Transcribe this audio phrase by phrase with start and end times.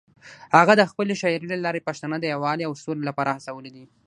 [0.57, 3.85] هغه د خپلې شاعرۍ له لارې پښتانه د یووالي او سولې لپاره هڅولي دي.